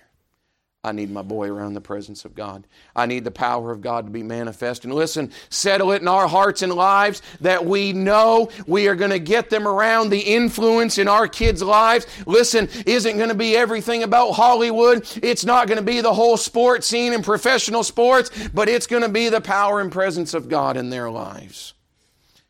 I 0.89 0.91
need 0.91 1.12
my 1.12 1.22
boy 1.22 1.51
around 1.51 1.75
the 1.75 1.81
presence 1.81 2.25
of 2.25 2.34
God. 2.34 2.65
I 2.96 3.05
need 3.05 3.24
the 3.24 3.29
power 3.29 3.69
of 3.69 3.79
God 3.79 4.08
to 4.08 4.12
be 4.12 4.24
manifest. 4.24 4.86
And 4.86 4.93
listen, 4.93 5.31
settle 5.51 5.91
it 5.91 6.01
in 6.01 6.08
our 6.08 6.27
hearts 6.27 6.63
and 6.63 6.74
lives 6.74 7.22
that 7.41 7.63
we 7.63 7.93
know 7.93 8.50
we 8.65 8.88
are 8.88 8.96
going 8.96 9.12
to 9.12 9.19
get 9.19 9.51
them 9.51 9.67
around 9.67 10.10
the 10.10 10.19
influence 10.19 10.98
in 10.98 11.08
our 11.08 11.27
kids' 11.27 11.62
lives. 11.62 12.08
Listen, 12.25 12.67
isn't 12.88 13.17
going 13.17 13.29
to 13.29 13.36
be 13.36 13.55
everything 13.55 14.01
about 14.01 14.31
Hollywood. 14.31 15.08
It's 15.22 15.46
not 15.46 15.67
going 15.67 15.77
to 15.77 15.84
be 15.84 16.01
the 16.01 16.13
whole 16.13 16.38
sports 16.38 16.88
scene 16.88 17.13
and 17.13 17.24
professional 17.24 17.84
sports, 17.84 18.31
but 18.51 18.67
it's 18.67 18.88
going 18.88 19.03
to 19.03 19.10
be 19.10 19.29
the 19.29 19.41
power 19.41 19.81
and 19.81 19.91
presence 19.91 20.34
of 20.34 20.50
God 20.50 20.75
in 20.75 20.89
their 20.89 21.12
lives. 21.12 21.75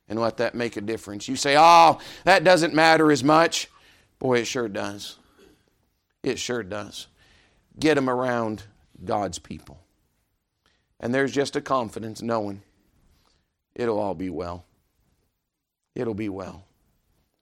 And 0.08 0.18
let 0.18 0.38
that 0.38 0.56
make 0.56 0.78
a 0.78 0.82
difference. 0.82 1.28
You 1.28 1.36
say, 1.36 1.58
oh, 1.60 2.00
that 2.24 2.46
doesn't 2.46 2.74
matter 2.74 3.12
as 3.12 3.22
much. 3.22 3.68
Boy, 4.18 4.40
it 4.40 4.46
sure 4.46 4.70
does. 4.70 5.18
It 6.24 6.40
sure 6.40 6.64
does 6.64 7.09
get 7.80 7.96
them 7.96 8.10
around 8.10 8.64
God's 9.04 9.40
people. 9.40 9.80
And 11.00 11.14
there's 11.14 11.32
just 11.32 11.56
a 11.56 11.62
confidence 11.62 12.22
knowing 12.22 12.62
it'll 13.76 14.00
all 14.00 14.16
be 14.16 14.30
well. 14.30 14.66
It'll 15.96 16.14
be 16.14 16.30
well. 16.30 16.66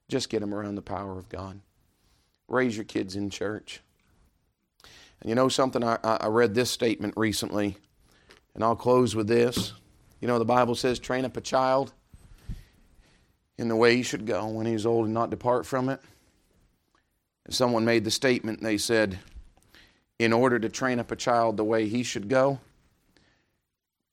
Just 0.10 0.29
get 0.29 0.39
them 0.39 0.53
around 0.53 0.75
the 0.75 0.82
power 0.82 1.17
of 1.17 1.29
God. 1.29 1.60
Raise 2.48 2.75
your 2.77 2.86
kids 2.86 3.15
in 3.15 3.29
church. 3.29 3.82
And 5.22 5.29
you 5.29 5.36
know 5.36 5.50
something? 5.50 5.84
I, 5.84 5.98
I 6.03 6.27
read 6.27 6.53
this 6.53 6.70
statement 6.70 7.15
recently, 7.17 7.77
and 8.53 8.63
I'll 8.63 8.75
close 8.75 9.15
with 9.15 9.27
this. 9.27 9.74
You 10.22 10.27
know, 10.27 10.39
the 10.39 10.46
Bible 10.46 10.75
says, 10.75 11.00
train 11.00 11.25
up 11.25 11.38
a 11.38 11.41
child 11.41 11.91
in 13.58 13.67
the 13.67 13.75
way 13.75 13.96
he 13.96 14.03
should 14.03 14.25
go 14.25 14.48
when 14.48 14.65
he's 14.65 14.86
old 14.86 15.06
and 15.06 15.13
not 15.13 15.32
depart 15.32 15.65
from 15.65 15.89
it. 15.89 16.00
Someone 17.50 17.86
made 17.86 18.03
the 18.03 18.12
statement, 18.12 18.60
and 18.60 18.67
they 18.67 18.77
said, 18.77 19.17
in 20.20 20.34
order 20.34 20.58
to 20.60 20.70
train 20.70 21.00
up 21.00 21.12
a 21.12 21.16
child 21.16 21.58
the 21.58 21.64
way 21.64 21.88
he 21.88 22.04
should 22.04 22.28
go, 22.28 22.60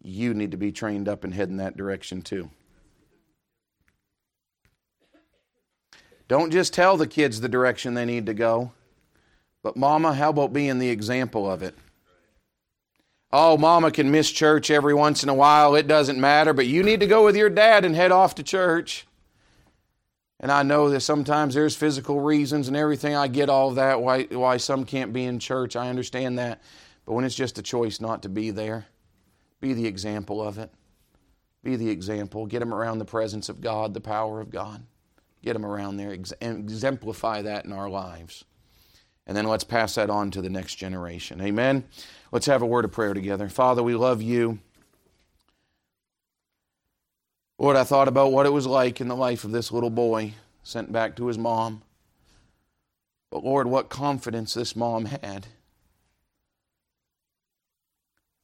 you 0.02 0.34
need 0.34 0.50
to 0.50 0.56
be 0.56 0.70
trained 0.70 1.08
up 1.08 1.24
and 1.24 1.32
head 1.32 1.48
in 1.48 1.56
that 1.56 1.76
direction 1.76 2.20
too. 2.22 2.50
Don't 6.28 6.50
just 6.50 6.72
tell 6.72 6.96
the 6.96 7.06
kids 7.06 7.40
the 7.40 7.48
direction 7.48 7.94
they 7.94 8.04
need 8.04 8.26
to 8.26 8.34
go, 8.34 8.72
but 9.62 9.76
mama, 9.76 10.14
how 10.14 10.30
about 10.30 10.52
being 10.52 10.78
the 10.78 10.90
example 10.90 11.50
of 11.50 11.62
it? 11.62 11.74
Oh, 13.32 13.56
mama 13.56 13.90
can 13.90 14.10
miss 14.10 14.30
church 14.30 14.70
every 14.70 14.94
once 14.94 15.22
in 15.22 15.28
a 15.28 15.34
while. 15.34 15.74
It 15.74 15.88
doesn't 15.88 16.20
matter, 16.20 16.52
but 16.52 16.66
you 16.66 16.82
need 16.82 17.00
to 17.00 17.06
go 17.06 17.24
with 17.24 17.36
your 17.36 17.50
dad 17.50 17.84
and 17.84 17.96
head 17.96 18.12
off 18.12 18.36
to 18.36 18.42
church. 18.42 19.06
And 20.44 20.52
I 20.52 20.62
know 20.62 20.90
that 20.90 21.00
sometimes 21.00 21.54
there's 21.54 21.74
physical 21.74 22.20
reasons 22.20 22.68
and 22.68 22.76
everything. 22.76 23.16
I 23.16 23.28
get 23.28 23.48
all 23.48 23.70
of 23.70 23.76
that, 23.76 24.02
why, 24.02 24.24
why 24.24 24.58
some 24.58 24.84
can't 24.84 25.10
be 25.10 25.24
in 25.24 25.38
church. 25.38 25.74
I 25.74 25.88
understand 25.88 26.38
that. 26.38 26.60
But 27.06 27.14
when 27.14 27.24
it's 27.24 27.34
just 27.34 27.58
a 27.58 27.62
choice 27.62 27.98
not 27.98 28.20
to 28.24 28.28
be 28.28 28.50
there, 28.50 28.84
be 29.62 29.72
the 29.72 29.86
example 29.86 30.46
of 30.46 30.58
it. 30.58 30.70
Be 31.62 31.76
the 31.76 31.88
example. 31.88 32.44
Get 32.44 32.60
them 32.60 32.74
around 32.74 32.98
the 32.98 33.06
presence 33.06 33.48
of 33.48 33.62
God, 33.62 33.94
the 33.94 34.02
power 34.02 34.38
of 34.38 34.50
God. 34.50 34.84
Get 35.42 35.54
them 35.54 35.64
around 35.64 35.96
there. 35.96 36.12
Exemplify 36.12 37.40
that 37.40 37.64
in 37.64 37.72
our 37.72 37.88
lives. 37.88 38.44
And 39.26 39.34
then 39.34 39.46
let's 39.46 39.64
pass 39.64 39.94
that 39.94 40.10
on 40.10 40.30
to 40.32 40.42
the 40.42 40.50
next 40.50 40.74
generation. 40.74 41.40
Amen. 41.40 41.84
Let's 42.32 42.44
have 42.44 42.60
a 42.60 42.66
word 42.66 42.84
of 42.84 42.92
prayer 42.92 43.14
together. 43.14 43.48
Father, 43.48 43.82
we 43.82 43.94
love 43.94 44.20
you. 44.20 44.58
Lord, 47.58 47.76
I 47.76 47.84
thought 47.84 48.08
about 48.08 48.32
what 48.32 48.46
it 48.46 48.52
was 48.52 48.66
like 48.66 49.00
in 49.00 49.08
the 49.08 49.16
life 49.16 49.44
of 49.44 49.52
this 49.52 49.70
little 49.70 49.90
boy 49.90 50.34
sent 50.62 50.90
back 50.90 51.16
to 51.16 51.28
his 51.28 51.38
mom. 51.38 51.82
But 53.30 53.44
Lord, 53.44 53.66
what 53.66 53.88
confidence 53.88 54.54
this 54.54 54.74
mom 54.74 55.04
had. 55.06 55.46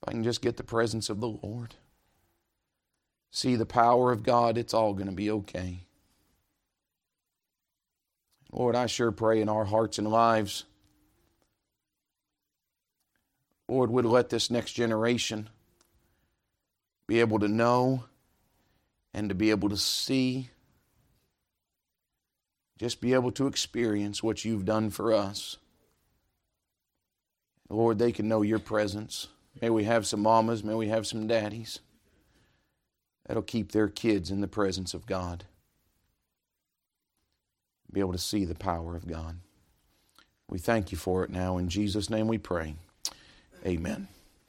If 0.03 0.09
I 0.09 0.13
can 0.13 0.25
just 0.25 0.43
get 0.43 0.57
the 0.57 0.65
presence 0.65 1.11
of 1.11 1.21
the 1.21 1.29
Lord, 1.29 1.75
see 3.31 3.57
the 3.57 3.67
power 3.67 4.13
of 4.13 4.23
God, 4.23 4.57
it's 4.57 4.75
all 4.75 4.95
going 4.95 5.07
to 5.07 5.13
be 5.13 5.31
okay. 5.31 5.81
Lord, 8.53 8.75
I 8.75 8.87
sure 8.87 9.13
pray 9.13 9.41
in 9.41 9.49
our 9.49 9.65
hearts 9.65 9.99
and 9.99 10.09
lives, 10.09 10.65
Lord, 13.69 13.91
would 13.91 14.05
let 14.05 14.31
this 14.31 14.51
next 14.51 14.73
generation 14.73 15.49
be 17.07 17.21
able 17.21 17.39
to 17.39 17.49
know 17.49 18.05
and 19.13 19.29
to 19.29 19.35
be 19.35 19.51
able 19.51 19.69
to 19.69 19.77
see, 19.77 20.51
just 22.79 23.01
be 23.01 23.15
able 23.15 23.33
to 23.33 23.47
experience 23.47 24.23
what 24.23 24.45
you've 24.45 24.65
done 24.65 24.91
for 24.91 25.13
us. 25.13 25.57
Lord, 27.69 27.99
they 27.99 28.13
can 28.13 28.29
know 28.29 28.43
your 28.43 28.59
presence. 28.59 29.29
May 29.61 29.71
we 29.71 29.85
have 29.85 30.07
some 30.07 30.21
mamas, 30.21 30.65
may 30.65 30.75
we 30.75 30.89
have 30.89 31.07
some 31.07 31.27
daddies 31.27 31.81
that'll 33.27 33.43
keep 33.43 33.73
their 33.73 33.89
kids 33.89 34.31
in 34.31 34.41
the 34.41 34.49
presence 34.49 34.95
of 34.95 35.07
God. 35.07 35.45
Be 37.93 38.01
able 38.01 38.13
to 38.13 38.19
see 38.19 38.45
the 38.45 38.55
power 38.55 38.97
of 38.97 39.09
God. 39.09 39.39
We 40.49 40.59
thank 40.59 40.91
you 40.91 40.99
for 40.99 41.23
it 41.25 41.31
now. 41.31 41.59
In 41.59 41.69
Jesus' 41.69 42.11
name 42.11 42.27
we 42.27 42.39
pray. 42.39 42.75
Amen. 43.65 44.09